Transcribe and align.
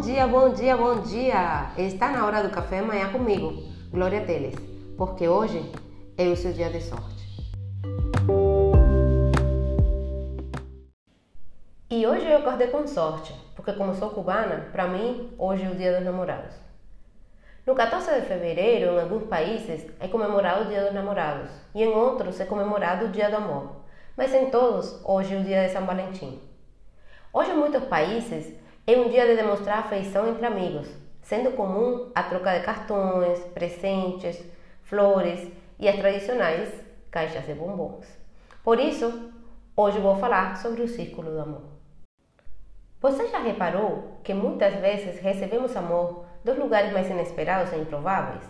Bom 0.00 0.06
dia, 0.06 0.26
bom 0.26 0.48
dia, 0.54 0.76
bom 0.78 1.00
dia! 1.02 1.72
Está 1.76 2.08
na 2.08 2.24
hora 2.24 2.42
do 2.42 2.48
café 2.48 2.78
amanhã 2.78 3.12
comigo, 3.12 3.52
Glória 3.90 4.24
Teles, 4.24 4.54
porque 4.96 5.28
hoje 5.28 5.70
é 6.16 6.26
o 6.26 6.34
seu 6.34 6.54
dia 6.54 6.70
de 6.70 6.80
sorte. 6.80 7.22
E 11.90 12.06
hoje 12.06 12.26
eu 12.26 12.38
acordei 12.38 12.68
com 12.68 12.86
sorte, 12.86 13.34
porque 13.54 13.74
como 13.74 13.94
sou 13.94 14.08
cubana, 14.08 14.70
para 14.72 14.88
mim 14.88 15.34
hoje 15.36 15.64
é 15.64 15.68
o 15.68 15.74
dia 15.74 15.94
dos 15.94 16.04
namorados. 16.06 16.54
No 17.66 17.74
14 17.74 18.22
de 18.22 18.26
fevereiro, 18.26 18.94
em 18.94 19.00
alguns 19.02 19.24
países, 19.24 19.86
é 20.00 20.08
comemorado 20.08 20.62
o 20.62 20.68
Dia 20.68 20.84
dos 20.84 20.94
Namorados 20.94 21.50
e 21.74 21.82
em 21.82 21.88
outros 21.88 22.40
é 22.40 22.46
comemorado 22.46 23.04
o 23.04 23.10
Dia 23.10 23.28
do 23.28 23.36
Amor, 23.36 23.82
mas 24.16 24.32
em 24.32 24.48
todos, 24.48 24.98
hoje 25.04 25.34
é 25.34 25.38
o 25.38 25.44
dia 25.44 25.66
de 25.66 25.74
São 25.74 25.84
Valentim. 25.84 26.40
Hoje, 27.34 27.50
em 27.50 27.56
muitos 27.56 27.84
países, 27.84 28.58
é 28.92 28.98
um 28.98 29.08
dia 29.08 29.26
de 29.26 29.36
demonstrar 29.36 29.78
afeição 29.78 30.28
entre 30.28 30.44
amigos, 30.44 30.88
sendo 31.22 31.52
comum 31.52 32.10
a 32.14 32.24
troca 32.24 32.58
de 32.58 32.64
cartões, 32.64 33.38
presentes, 33.54 34.42
flores 34.82 35.48
e 35.78 35.88
as 35.88 35.96
tradicionais 35.96 36.68
caixas 37.10 37.46
de 37.46 37.54
bombons. 37.54 38.06
Por 38.64 38.80
isso, 38.80 39.32
hoje 39.76 39.98
vou 39.98 40.16
falar 40.16 40.56
sobre 40.56 40.82
o 40.82 40.88
círculo 40.88 41.30
do 41.30 41.40
amor. 41.40 41.62
Você 43.00 43.28
já 43.28 43.38
reparou 43.38 44.18
que 44.24 44.34
muitas 44.34 44.74
vezes 44.80 45.20
recebemos 45.20 45.76
amor 45.76 46.24
dos 46.44 46.58
lugares 46.58 46.92
mais 46.92 47.08
inesperados 47.08 47.72
e 47.72 47.76
improváveis? 47.76 48.44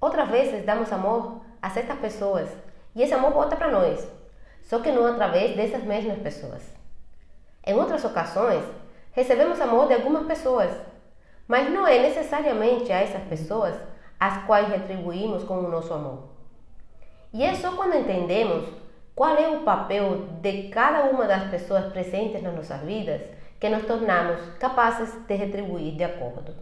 Outras 0.00 0.28
vezes 0.30 0.64
damos 0.64 0.90
amor 0.92 1.42
a 1.60 1.68
certas 1.68 1.98
pessoas 1.98 2.48
e 2.94 3.02
esse 3.02 3.12
amor 3.12 3.32
volta 3.32 3.54
para 3.54 3.70
nós, 3.70 4.08
só 4.62 4.78
que 4.78 4.90
não 4.90 5.06
através 5.06 5.54
dessas 5.54 5.84
mesmas 5.84 6.18
pessoas. 6.20 6.62
Em 7.66 7.74
outras 7.74 8.02
ocasiões, 8.04 8.64
recebemos 9.12 9.60
amor 9.60 9.88
de 9.88 9.94
algumas 9.94 10.26
pessoas, 10.26 10.70
mas 11.48 11.70
não 11.70 11.86
é 11.86 11.98
necessariamente 11.98 12.92
a 12.92 13.00
essas 13.00 13.22
pessoas 13.24 13.74
às 14.18 14.44
quais 14.44 14.68
retribuímos 14.68 15.44
com 15.44 15.58
o 15.58 15.68
nosso 15.68 15.92
amor. 15.92 16.28
E 17.32 17.42
é 17.42 17.54
só 17.54 17.72
quando 17.72 17.96
entendemos 17.96 18.68
qual 19.14 19.36
é 19.36 19.48
o 19.48 19.62
papel 19.62 20.26
de 20.40 20.68
cada 20.68 21.04
uma 21.04 21.26
das 21.26 21.50
pessoas 21.50 21.86
presentes 21.92 22.42
nas 22.42 22.54
nossas 22.54 22.80
vidas 22.82 23.22
que 23.58 23.68
nos 23.68 23.84
tornamos 23.84 24.40
capazes 24.58 25.12
de 25.26 25.34
retribuir 25.34 25.96
de 25.96 26.04
acordo. 26.04 26.54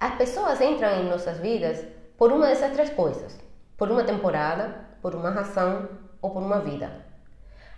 As 0.00 0.14
pessoas 0.14 0.60
entram 0.60 1.00
em 1.00 1.08
nossas 1.08 1.38
vidas 1.38 1.84
por 2.16 2.32
uma 2.32 2.46
dessas 2.46 2.72
três 2.72 2.90
coisas: 2.90 3.38
por 3.76 3.90
uma 3.90 4.04
temporada, 4.04 4.86
por 5.00 5.14
uma 5.14 5.30
razão 5.30 5.88
ou 6.20 6.30
por 6.30 6.42
uma 6.42 6.60
vida. 6.60 7.07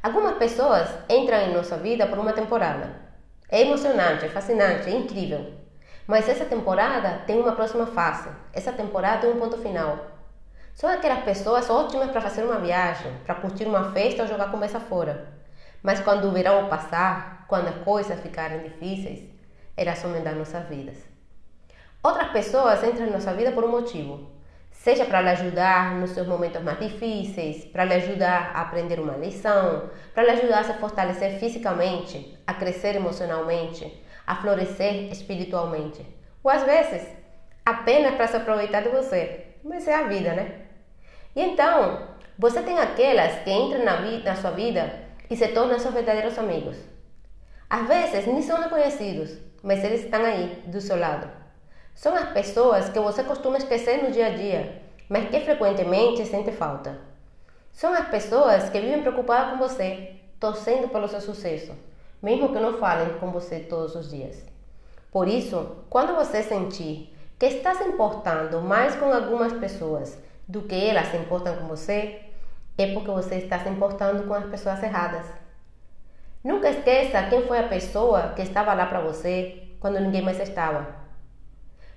Algumas 0.02 0.38
pessoas 0.38 0.88
entram 1.10 1.36
em 1.42 1.52
nossa 1.52 1.76
vida 1.76 2.06
por 2.06 2.18
uma 2.18 2.32
temporada. 2.32 2.90
É 3.50 3.60
emocionante, 3.60 4.24
é 4.24 4.30
fascinante, 4.30 4.88
é 4.88 4.92
incrível. 4.92 5.52
Mas 6.06 6.26
essa 6.26 6.46
temporada 6.46 7.22
tem 7.26 7.38
uma 7.38 7.52
próxima 7.52 7.84
fase. 7.86 8.30
Essa 8.50 8.72
temporada 8.72 9.20
tem 9.20 9.30
um 9.30 9.38
ponto 9.38 9.58
final. 9.58 9.98
São 10.74 10.88
aquelas 10.88 11.22
pessoas 11.22 11.68
ótimas 11.68 12.10
para 12.10 12.22
fazer 12.22 12.42
uma 12.44 12.58
viagem, 12.58 13.12
para 13.26 13.34
curtir 13.34 13.66
uma 13.66 13.92
festa 13.92 14.22
ou 14.22 14.28
jogar 14.28 14.50
conversa 14.50 14.80
fora. 14.80 15.28
Mas 15.82 16.00
quando 16.00 16.28
o 16.28 16.32
verão 16.32 16.66
passar, 16.70 17.44
quando 17.46 17.68
as 17.68 17.76
coisas 17.84 18.18
ficarem 18.20 18.60
difíceis, 18.60 19.28
elas 19.76 19.98
somem 19.98 20.22
das 20.22 20.34
nossas 20.34 20.66
vidas. 20.66 20.96
Outras 22.02 22.30
pessoas 22.30 22.82
entram 22.82 23.06
em 23.06 23.10
nossa 23.10 23.34
vida 23.34 23.52
por 23.52 23.64
um 23.64 23.70
motivo 23.70 24.39
seja 24.80 25.04
para 25.04 25.20
lhe 25.20 25.28
ajudar 25.28 25.94
nos 25.96 26.10
seus 26.12 26.26
momentos 26.26 26.62
mais 26.62 26.78
difíceis, 26.78 27.66
para 27.66 27.84
lhe 27.84 27.92
ajudar 27.94 28.50
a 28.54 28.62
aprender 28.62 28.98
uma 28.98 29.14
lição, 29.14 29.90
para 30.14 30.22
lhe 30.22 30.30
ajudar 30.30 30.60
a 30.60 30.64
se 30.64 30.72
fortalecer 30.74 31.38
fisicamente, 31.38 32.38
a 32.46 32.54
crescer 32.54 32.96
emocionalmente, 32.96 34.02
a 34.26 34.36
florescer 34.36 35.12
espiritualmente. 35.12 36.06
Ou 36.42 36.50
às 36.50 36.62
vezes, 36.62 37.06
apenas 37.64 38.14
para 38.14 38.26
se 38.26 38.36
aproveitar 38.36 38.82
de 38.82 38.88
você. 38.88 39.48
Mas 39.62 39.86
é 39.86 39.94
a 39.94 40.04
vida, 40.04 40.32
né? 40.32 40.62
E 41.36 41.42
então, 41.42 42.08
você 42.38 42.62
tem 42.62 42.78
aquelas 42.78 43.40
que 43.40 43.50
entram 43.50 43.84
na, 43.84 44.00
na 44.00 44.34
sua 44.34 44.52
vida 44.52 44.90
e 45.28 45.36
se 45.36 45.48
tornam 45.48 45.78
seus 45.78 45.92
verdadeiros 45.92 46.38
amigos. 46.38 46.78
Às 47.68 47.86
vezes, 47.86 48.26
nem 48.26 48.40
são 48.40 48.58
reconhecidos, 48.58 49.36
mas 49.62 49.84
eles 49.84 50.04
estão 50.04 50.24
aí, 50.24 50.62
do 50.68 50.80
seu 50.80 50.98
lado 50.98 51.39
são 52.00 52.14
as 52.14 52.30
pessoas 52.30 52.88
que 52.88 52.98
você 52.98 53.22
costuma 53.22 53.58
esquecer 53.58 54.02
no 54.02 54.10
dia 54.10 54.28
a 54.28 54.30
dia, 54.30 54.80
mas 55.06 55.28
que 55.28 55.38
frequentemente 55.40 56.24
sente 56.24 56.50
falta. 56.50 56.98
São 57.74 57.92
as 57.92 58.08
pessoas 58.08 58.70
que 58.70 58.80
vivem 58.80 59.02
preocupadas 59.02 59.50
com 59.50 59.58
você, 59.58 60.14
torcendo 60.40 60.88
pelo 60.88 61.08
seu 61.08 61.20
sucesso, 61.20 61.74
mesmo 62.22 62.48
que 62.54 62.58
não 62.58 62.78
falem 62.78 63.18
com 63.18 63.30
você 63.30 63.58
todos 63.60 63.94
os 63.94 64.08
dias. 64.10 64.42
Por 65.12 65.28
isso, 65.28 65.76
quando 65.90 66.14
você 66.14 66.42
sentir 66.42 67.14
que 67.38 67.44
está 67.44 67.74
se 67.74 67.84
importando 67.84 68.62
mais 68.62 68.96
com 68.96 69.12
algumas 69.12 69.52
pessoas 69.52 70.16
do 70.48 70.62
que 70.62 70.74
elas 70.74 71.08
se 71.08 71.18
importam 71.18 71.56
com 71.56 71.66
você, 71.66 72.18
é 72.78 72.94
porque 72.94 73.10
você 73.10 73.34
está 73.34 73.58
se 73.58 73.68
importando 73.68 74.22
com 74.22 74.32
as 74.32 74.46
pessoas 74.46 74.82
erradas. 74.82 75.26
Nunca 76.42 76.70
esqueça 76.70 77.24
quem 77.24 77.46
foi 77.46 77.58
a 77.58 77.68
pessoa 77.68 78.32
que 78.34 78.40
estava 78.40 78.72
lá 78.72 78.86
para 78.86 79.02
você 79.02 79.64
quando 79.78 80.00
ninguém 80.00 80.22
mais 80.22 80.40
estava. 80.40 80.99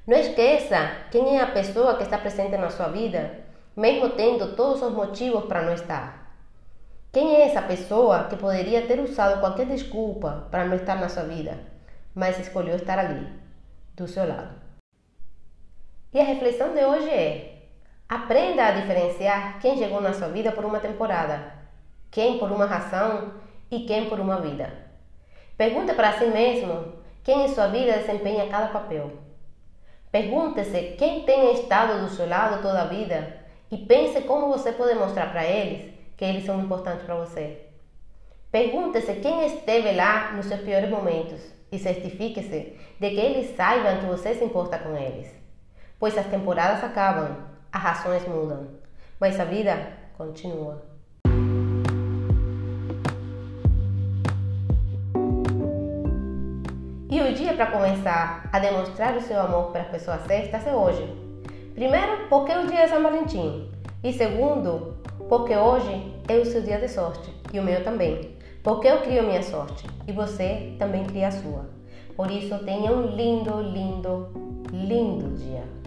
Não 0.06 0.18
esqueça 0.18 0.97
quem 1.12 1.38
é 1.38 1.41
a 1.41 1.52
pessoa 1.52 1.96
que 1.96 2.03
está 2.03 2.18
presente 2.18 2.58
na 2.58 2.69
sua 2.69 2.90
vida, 2.90 3.40
mesmo 3.74 4.09
tendo 4.09 4.53
todos 4.53 4.81
os 4.81 4.91
motivos 4.91 5.46
para 5.46 5.62
não 5.62 5.74
estar. 5.74 6.36
Quem 7.14 7.36
é 7.36 7.44
essa 7.44 7.62
pessoa 7.62 8.25
que 8.25 8.36
poderia 8.36 8.86
ter 8.86 9.00
usado 9.00 9.40
qualquer 9.40 9.66
desculpa 9.66 10.47
para 10.52 10.66
não 10.66 10.75
estar 10.75 10.96
na 10.96 11.08
sua 11.08 11.24
vida, 11.24 11.58
mas 12.13 12.38
escolheu 12.38 12.75
estar 12.75 13.00
ali, 13.00 13.25
do 13.96 14.06
seu 14.06 14.28
lado? 14.28 14.56
E 16.13 16.19
a 16.19 16.24
reflexão 16.24 16.74
de 16.74 16.84
hoje 16.84 17.09
é: 17.09 17.63
aprenda 18.09 18.66
a 18.66 18.72
diferenciar 18.72 19.59
quem 19.62 19.78
chegou 19.78 20.02
na 20.02 20.12
sua 20.12 20.28
vida 20.28 20.52
por 20.52 20.66
uma 20.66 20.81
temporada, 20.81 21.53
quem 22.12 22.40
por 22.40 22.52
uma 22.52 22.66
razão 22.66 23.36
e 23.72 23.86
quem 23.86 24.09
por 24.09 24.19
uma 24.19 24.42
vida. 24.42 24.69
Pergunte 25.56 25.94
para 25.94 26.18
si 26.19 26.25
mesmo 26.25 26.94
quem 27.24 27.46
em 27.46 27.53
sua 27.53 27.68
vida 27.68 27.94
desempenha 28.00 28.50
cada 28.50 28.68
papel. 28.68 29.32
Pergunte-se 30.13 30.96
quem 30.96 31.24
tem 31.24 31.53
estado 31.56 32.01
do 32.01 32.09
seu 32.16 32.29
lado 32.29 32.62
toda 32.62 32.84
a 32.84 32.85
vida 32.85 33.35
e 33.72 33.78
pense 33.78 34.22
como 34.22 34.47
você 34.47 34.72
pode 34.72 34.94
mostrar 34.94 35.31
para 35.31 35.44
eles 35.44 35.91
que 36.16 36.24
eles 36.24 36.46
são 36.46 36.62
importantes 36.62 37.03
para 37.03 37.16
você. 37.16 37.66
Pergunte-se 38.51 39.16
quem 39.16 39.44
esteve 39.47 39.91
lá 39.94 40.34
nos 40.34 40.46
seus 40.46 40.62
piores 40.62 40.88
momentos 40.88 41.41
e 41.72 41.79
certifique-se 41.79 42.78
de 43.00 43.09
que 43.09 43.19
eles 43.19 43.56
saibam 43.56 44.01
que 44.01 44.06
você 44.06 44.35
se 44.35 44.44
importa 44.44 44.78
com 44.78 44.96
eles. 44.96 45.34
Pois 45.97 46.16
as 46.16 46.28
temporadas 46.28 46.84
acabam, 46.84 47.35
as 47.72 47.81
razões 47.81 48.28
mudam, 48.28 48.68
mas 49.19 49.40
a 49.40 49.45
vida 49.45 49.94
continua. 50.16 50.93
E 57.13 57.22
o 57.22 57.31
dia 57.31 57.53
para 57.53 57.68
começar 57.68 58.50
a 58.51 58.57
demonstrar 58.57 59.16
o 59.16 59.22
seu 59.22 59.40
amor 59.40 59.66
para 59.66 59.81
as 59.81 59.88
pessoas 59.90 60.25
certas 60.25 60.66
é 60.66 60.74
hoje. 60.74 61.07
Primeiro, 61.75 62.28
porque 62.28 62.51
é 62.51 62.57
o 62.57 62.66
dia 62.66 62.85
de 62.85 62.90
São 62.90 63.03
Valentim. 63.03 63.69
E 64.03 64.12
segundo, 64.12 64.97
porque 65.29 65.56
hoje 65.56 66.12
é 66.28 66.38
o 66.38 66.44
seu 66.44 66.63
dia 66.63 66.79
de 66.79 66.88
sorte. 66.88 67.31
E 67.53 67.59
o 67.59 67.63
meu 67.63 67.84
também. 67.84 68.35
Porque 68.63 68.88
eu 68.88 69.01
crio 69.01 69.19
a 69.19 69.25
minha 69.28 69.44
sorte. 69.44 69.85
E 70.07 70.12
você 70.12 70.74
também 70.79 71.03
cria 71.03 71.28
a 71.28 71.31
sua. 71.31 71.69
Por 72.18 72.31
isso, 72.31 72.57
tenha 72.66 72.91
um 72.91 73.06
lindo, 73.16 73.62
lindo, 73.62 74.30
lindo 74.72 75.38
dia. 75.38 75.82